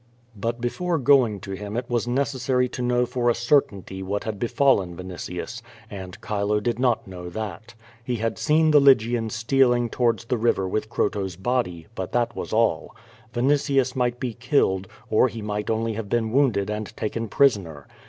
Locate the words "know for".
2.81-3.29